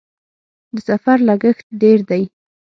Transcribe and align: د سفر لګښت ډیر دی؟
د 0.75 0.77
سفر 0.87 1.17
لګښت 1.29 1.65
ډیر 1.81 1.99
دی؟ 2.09 2.23